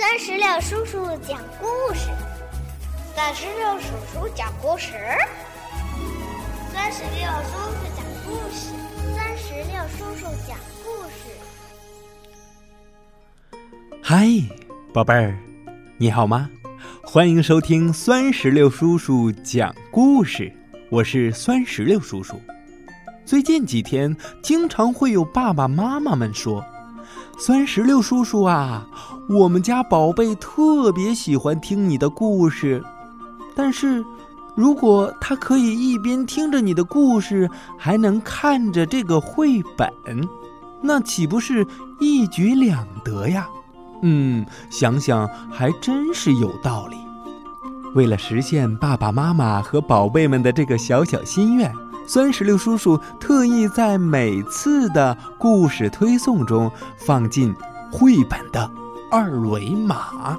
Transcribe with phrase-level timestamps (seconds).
[0.00, 2.08] 三十六叔叔讲故事，
[3.14, 4.94] 三十六叔叔讲故事，
[6.72, 8.72] 三十六叔叔讲故事，
[9.14, 11.28] 三十六叔叔讲故事。
[14.02, 14.26] 嗨，
[14.94, 15.36] 宝贝儿，
[15.98, 16.48] 你好吗？
[17.04, 20.50] 欢迎收听酸石榴叔叔讲故事，
[20.88, 22.40] 我是酸石榴叔叔。
[23.26, 26.64] 最近几天，经常会有爸爸妈妈们说。
[27.40, 28.86] 酸石榴叔叔啊，
[29.26, 32.84] 我们家宝贝特别喜欢听你的故事，
[33.54, 34.04] 但是，
[34.54, 39.90] 如果他可以一边听着你的故事，还能看着这个绘本，
[40.82, 41.66] 那岂不是
[41.98, 43.48] 一举两得呀？
[44.02, 46.96] 嗯，想想还真是有道理。
[47.94, 51.74] 为了实现爸爸妈妈和宝贝们的这个小小心愿。
[52.12, 57.54] 酸石榴叔叔特意在每次的故事推送中放进
[57.88, 58.68] 绘本的
[59.12, 60.36] 二维码，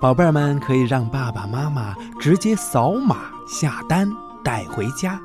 [0.00, 4.10] 宝贝儿们可以让爸爸妈妈直接扫码下单
[4.42, 5.20] 带回家，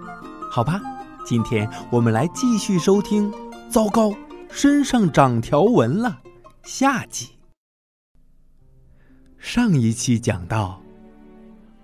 [0.52, 0.80] 好吧？
[1.25, 3.33] 今天我们来继续收听。
[3.67, 4.13] 糟糕，
[4.52, 6.19] 身上长条纹了。
[6.61, 7.30] 下集。
[9.39, 10.83] 上一期讲到，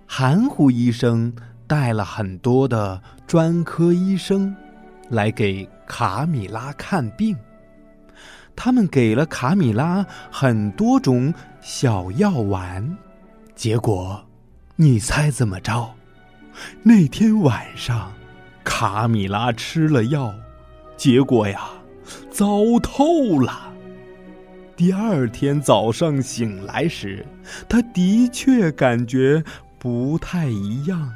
[0.06, 1.34] 含糊医生。
[1.66, 4.56] 带了很多的专科医生
[5.10, 7.36] 来给卡米拉看病，
[8.56, 12.98] 他们给了卡米拉很多种小药丸，
[13.56, 14.24] 结果，
[14.76, 15.94] 你猜怎么着？
[16.84, 18.14] 那天晚上，
[18.64, 20.34] 卡米拉吃了药，
[20.96, 21.70] 结果呀，
[22.30, 22.46] 糟
[22.82, 23.74] 透了。
[24.76, 27.26] 第二天早上醒来时，
[27.68, 29.44] 他的确感觉
[29.80, 31.12] 不太一样。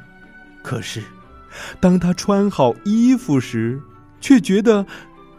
[0.63, 1.03] 可是，
[1.79, 3.81] 当他穿好衣服时，
[4.19, 4.85] 却觉得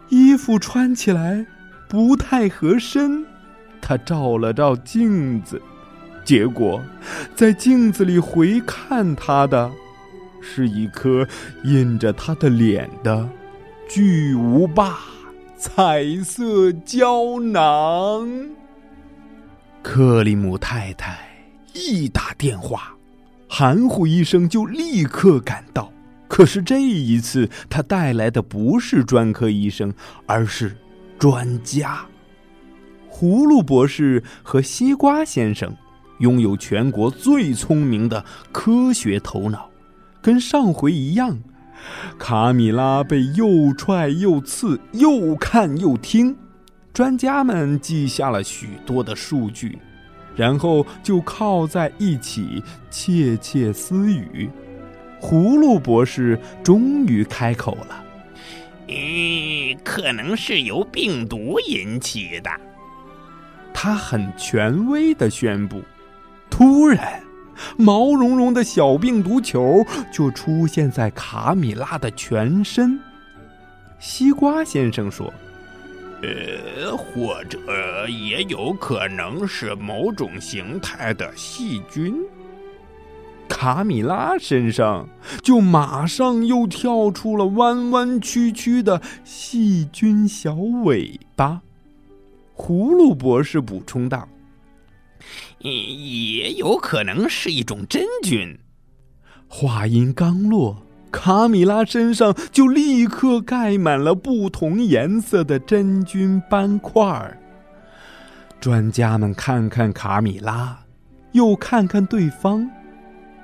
[0.09, 1.47] 衣服穿起来
[1.89, 3.25] 不太合身。
[3.81, 5.61] 他照了照镜子，
[6.25, 6.83] 结果
[7.35, 9.71] 在镜子里回看他的，
[10.41, 11.27] 是一颗
[11.65, 13.29] 印着他的脸的
[13.89, 14.99] 巨无霸
[15.57, 18.29] 彩色胶囊。
[19.83, 21.19] 克里姆太太
[21.73, 22.95] 一打电话。
[23.51, 25.91] 含糊医生就立刻赶到，
[26.29, 29.93] 可是这一次他带来的不是专科医生，
[30.27, 30.77] 而是
[31.19, 32.05] 专家。
[33.11, 35.75] 葫芦博士和西瓜先生
[36.19, 39.69] 拥有全国最聪明的科学头脑，
[40.23, 41.37] 跟上回一样，
[42.19, 46.37] 卡米拉被又踹又刺，又看又听，
[46.93, 49.79] 专家们记下了许多的数据。
[50.37, 52.63] 然后就靠在一起
[52.93, 54.49] 窃窃私语。
[55.21, 58.05] 葫芦博士终于开口了
[58.89, 62.51] ：“嗯，可能是由病毒引起的。”
[63.75, 65.83] 他很权威的宣布。
[66.51, 67.23] 突然，
[67.77, 72.99] 毛茸茸的小病毒球就出现在卡米拉的全身。
[73.99, 75.33] 西瓜先生说。
[76.21, 77.61] 呃，或者
[78.09, 82.13] 也有可能是某种形态的细菌。
[83.61, 85.09] 卡米拉身上
[85.43, 91.61] 就马上又跳出了弯弯曲曲的细菌小尾巴。
[92.55, 94.29] 葫芦博士补充道
[95.59, 98.57] ：“也有可能是一种真菌。”
[99.49, 100.77] 话音刚落。
[101.11, 107.37] 卡米拉身上就立刻盖满了不同颜色的真菌斑块儿。
[108.61, 110.79] 专家们看看卡米拉，
[111.33, 112.71] 又看看对方。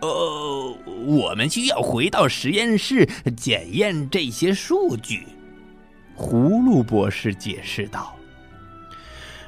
[0.04, 5.26] 呃，我们需要回到实验室检验这些数据。
[6.16, 8.14] 葫芦博士解释道：“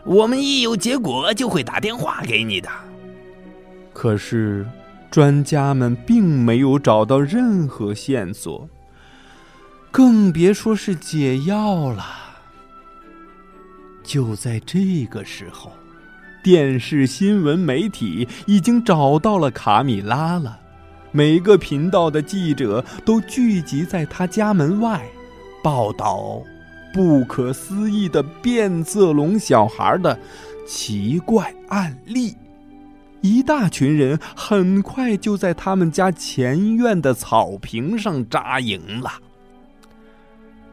[0.04, 2.68] 我们一有结果就会打电话给你的。”
[3.92, 4.66] 可是。
[5.08, 8.68] 专家们并没有找到任何线索，
[9.90, 12.04] 更别说是解药了。
[14.02, 15.72] 就在这个时候，
[16.46, 20.60] 电视新闻媒体已经找到了卡米拉了，
[21.10, 25.04] 每个频道的记者都聚集在他家门外，
[25.60, 26.40] 报道
[26.94, 30.16] 不可思议的变色龙小孩的
[30.64, 32.36] 奇怪案例。
[33.22, 39.14] 一大群人很快就在他们家前院的草坪上扎营了。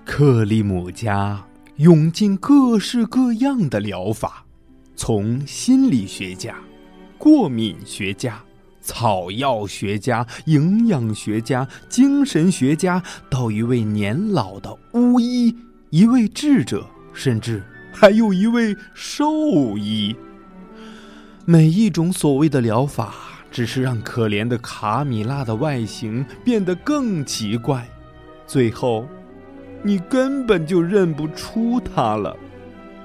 [0.05, 1.43] 克里姆家
[1.77, 4.42] 涌进各式各样的疗法，
[4.95, 6.55] 从心理学家、
[7.17, 8.41] 过敏学家、
[8.81, 15.55] 草药学家、营养学家、精神学家，到一位年老的巫医、
[15.89, 20.15] 一位智者，甚至还有一位兽医。
[21.45, 23.13] 每一种所谓的疗法，
[23.51, 27.87] 只是让可怜的卡米拉的外形变得更奇怪，
[28.47, 29.07] 最后，
[29.81, 32.37] 你根本就认不出她了。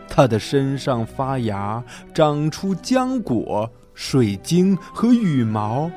[0.09, 1.83] 它的身上发芽，
[2.13, 5.91] 长出浆果、水晶和羽毛，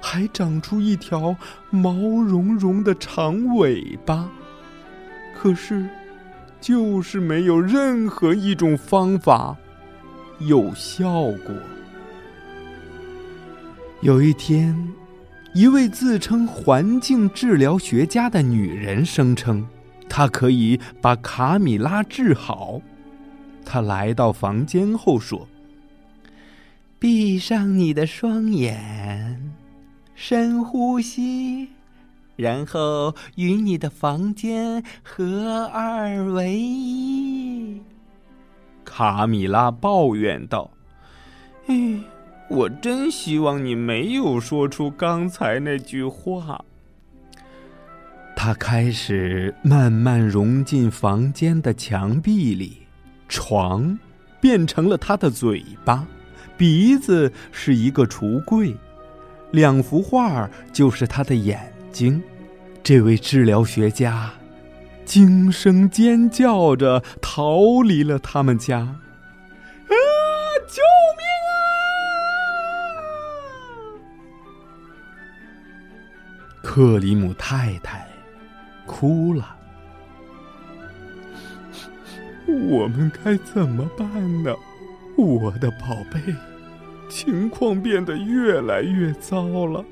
[0.00, 1.34] 还长出一条
[1.70, 4.28] 毛茸茸的长尾巴。
[5.34, 5.88] 可是，
[6.60, 9.56] 就是没有任何一种方法
[10.38, 11.54] 有效果。
[14.02, 14.76] 有一天，
[15.54, 19.66] 一位自称环境治疗学家的女人声称，
[20.08, 22.80] 她可以把卡米拉治好。
[23.66, 25.46] 他来到房间后说
[26.98, 29.52] ：“闭上你的双眼，
[30.14, 31.68] 深呼吸，
[32.36, 37.82] 然后与你的房间合二为一。”
[38.86, 40.70] 卡米拉抱怨道
[41.68, 42.00] ：“哎。”
[42.48, 46.64] 我真希望你没有说出刚才那句话。
[48.36, 52.85] 他开始慢慢融进房间的墙壁里，
[53.28, 53.98] 床
[54.40, 56.06] 变成了他的嘴巴，
[56.56, 58.76] 鼻子是一个橱柜，
[59.50, 62.22] 两幅画就是他的眼睛。
[62.82, 64.30] 这位治疗学家
[65.04, 68.78] 惊声尖叫着逃离了他们家。
[68.78, 69.94] 啊！
[70.68, 70.82] 救
[71.16, 71.56] 命啊！
[76.62, 78.06] 克里姆太太
[78.84, 79.55] 哭了。
[82.46, 84.54] 我们该怎么办呢，
[85.16, 86.34] 我的宝贝？
[87.08, 89.84] 情况变得越来越糟了。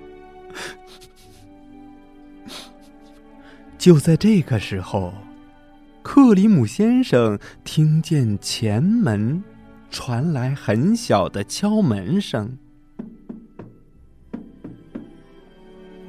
[3.79, 5.13] 就在这个时候，
[6.03, 9.43] 克里姆先生听见前门
[9.91, 12.57] 传来很小的敲门声。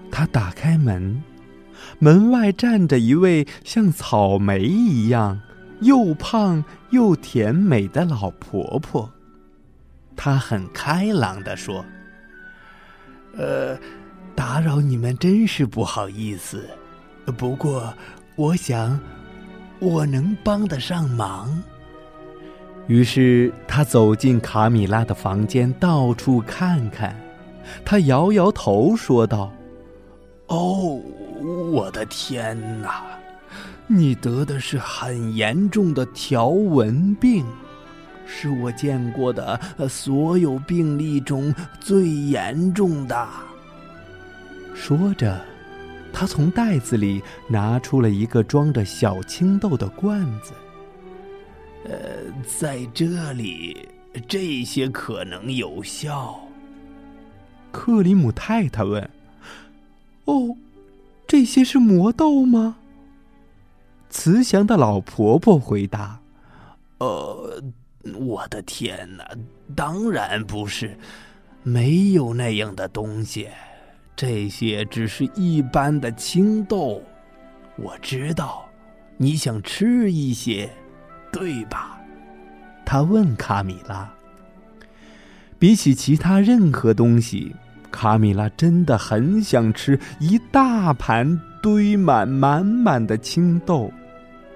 [0.09, 1.21] 他打开门，
[1.99, 5.41] 门外站着一位像草莓一样
[5.81, 9.09] 又胖又甜美的老婆婆。
[10.15, 11.83] 她很开朗的说
[13.37, 13.77] ：“呃，
[14.35, 16.69] 打扰你们真是不好意思，
[17.37, 17.93] 不过
[18.35, 18.99] 我想
[19.79, 21.61] 我能帮得上忙。”
[22.87, 27.19] 于是他走进卡米拉的房间，到处看看。
[27.83, 29.51] 他摇摇头说道。
[30.47, 31.01] 哦，
[31.73, 33.03] 我的天哪！
[33.87, 37.45] 你得的是很严重的条纹病，
[38.25, 43.27] 是我见过的所有病例中最严重的。
[44.73, 45.39] 说着，
[46.11, 50.53] 他从袋子里拿出了一个装着小青豆的罐子。
[51.85, 51.93] 呃，
[52.59, 53.87] 在这里，
[54.27, 56.39] 这些可能有效。
[57.71, 59.07] 克里姆太太问。
[60.25, 60.57] 哦，
[61.27, 62.77] 这些是魔豆吗？
[64.09, 66.19] 慈祥的老婆婆回答
[66.99, 67.61] ：“呃，
[68.17, 69.27] 我的天哪，
[69.75, 70.97] 当然不是，
[71.63, 73.47] 没有那样的东西。
[74.15, 77.01] 这些只是一般的青豆。
[77.77, 78.65] 我知道，
[79.17, 80.69] 你想吃一些，
[81.31, 81.99] 对吧？”
[82.85, 84.09] 他问卡米拉。
[85.57, 87.55] 比起其他任何东西。
[87.91, 93.91] 卡米拉真的很想吃一大盘堆满满满的青豆，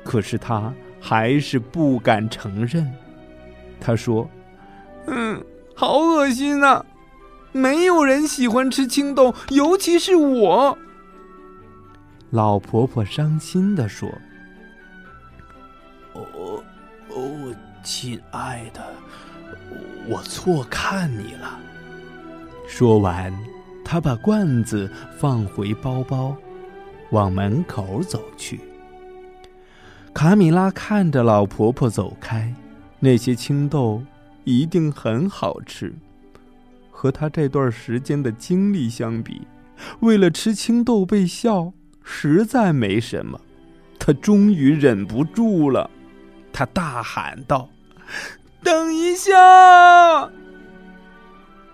[0.04, 2.88] 可是他还是不敢承认。
[3.82, 4.30] 他说
[5.10, 6.86] ：“嗯，好恶心啊！
[7.51, 10.78] 没有人喜欢吃青豆，尤其是我。”
[12.30, 14.08] 老婆婆伤心的说
[16.13, 16.62] ：“哦
[17.10, 18.86] 哦，亲爱的，
[20.08, 21.58] 我错看你了。”
[22.70, 23.34] 说完，
[23.84, 24.88] 他把罐子
[25.18, 26.38] 放回包包，
[27.12, 28.60] 往门口走去。
[30.13, 32.54] 卡米拉看着老婆婆走开，
[33.00, 34.01] 那些青豆
[34.44, 35.94] 一定很好吃。
[36.92, 39.48] 和她这段时间的经历相比，
[40.01, 41.72] 为了吃青豆被笑
[42.04, 43.39] 实在没什么。
[44.01, 45.89] 他终于忍不住了，
[46.54, 47.70] 他大喊道
[48.63, 49.34] ：“等一下！”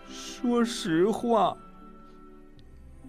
[0.09, 1.55] 说实话，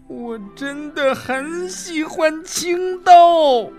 [0.08, 3.72] 我真的很喜欢青豆。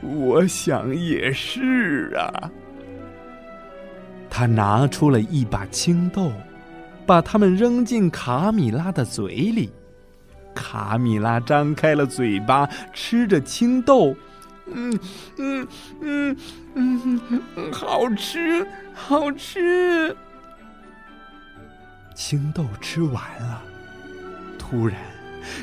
[0.02, 2.50] 我想也是啊。”
[4.30, 6.32] 她拿出了一把青豆，
[7.04, 9.70] 把它们扔进卡米拉的嘴里。
[10.54, 14.14] 卡米拉张开了嘴巴，吃着青豆。
[14.66, 14.98] 嗯
[15.38, 16.36] 嗯嗯
[16.74, 20.14] 嗯，好吃，好吃。
[22.14, 23.02] 青豆吃。
[23.02, 23.62] 完了，
[24.58, 24.98] 突然，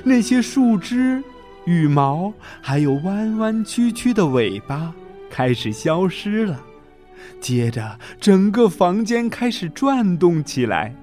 [0.04, 1.22] 那些树枝、
[1.66, 4.94] 羽毛，还有弯弯曲曲的尾巴
[5.30, 6.60] 开始消失了。
[7.42, 10.96] 接着，整个房间开始转动起来。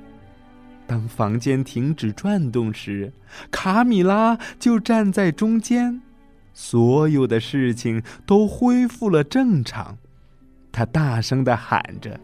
[0.87, 3.13] 当房间停止转动时，
[3.51, 6.01] 卡米拉就站在中间。
[6.63, 9.97] 所有的事情都恢复了正常，
[10.71, 12.21] 他大声的喊着：“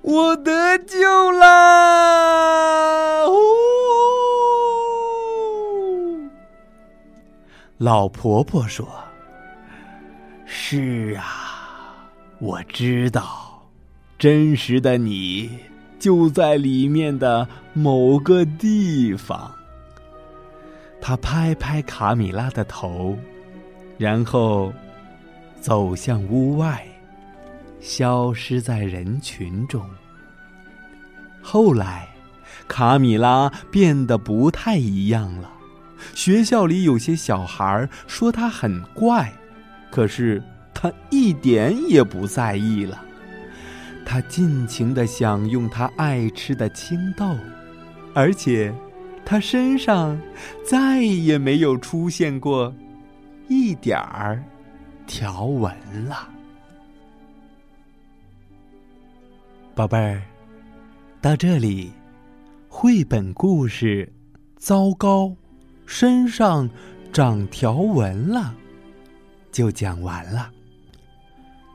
[0.00, 3.34] 我得救啦！”呜！
[7.76, 8.88] 老婆婆说
[10.46, 13.68] ：“是啊，我知道，
[14.18, 15.58] 真实的你
[15.98, 19.54] 就在里面的某个地方。”
[21.04, 23.18] 他拍拍卡米拉的头，
[23.98, 24.72] 然后
[25.60, 26.86] 走向屋外，
[27.80, 29.84] 消失在人群中。
[31.42, 32.08] 后来，
[32.68, 35.50] 卡米拉变得不太一样了。
[36.14, 39.32] 学校里有些小孩说他很怪，
[39.90, 40.40] 可是
[40.72, 43.02] 他一点也不在意了。
[44.06, 47.36] 他尽情的享用他爱吃的青豆，
[48.14, 48.72] 而且。
[49.24, 50.20] 他身上
[50.64, 52.74] 再也没有出现过
[53.48, 54.42] 一点儿
[55.06, 55.74] 条纹
[56.04, 56.28] 了，
[59.74, 60.22] 宝贝儿。
[61.20, 61.92] 到这里，
[62.68, 64.12] 绘本故事
[64.56, 65.32] 《糟糕，
[65.86, 66.68] 身上
[67.12, 68.54] 长条纹了》
[69.52, 70.50] 就讲完了。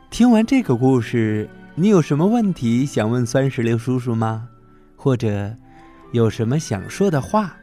[0.09, 4.49] 听完这个故事，你有什么问题想问酸石榴叔叔吗？
[4.95, 5.55] 或者？
[6.11, 7.55] 有什么想说的话，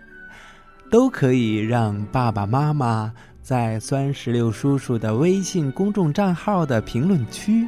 [0.90, 7.66] 都可以让爸爸妈妈在酸石榴叔叔的微信公众账号的评论区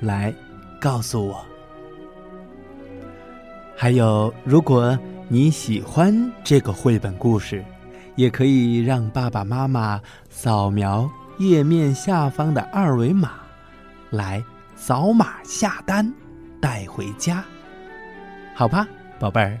[0.00, 0.32] 来
[0.80, 1.44] 告诉我。
[3.76, 4.96] 还有，如果
[5.28, 7.64] 你喜欢这个绘本故事，
[8.14, 10.00] 也可以让爸爸妈妈
[10.30, 13.32] 扫描页面下方的二维码，
[14.10, 14.42] 来
[14.76, 16.12] 扫码下单，
[16.60, 17.42] 带回家，
[18.54, 18.86] 好吧，
[19.18, 19.58] 宝贝儿。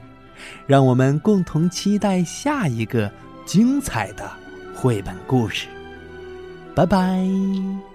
[0.66, 3.10] 让我们共同期待下一个
[3.44, 4.30] 精彩的
[4.74, 5.66] 绘本故事。
[6.74, 7.91] 拜拜。